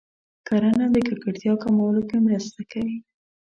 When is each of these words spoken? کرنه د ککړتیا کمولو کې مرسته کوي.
کرنه 0.47 0.85
د 0.93 0.97
ککړتیا 1.07 1.53
کمولو 1.63 2.01
کې 2.09 2.17
مرسته 2.25 2.61
کوي. 2.71 2.97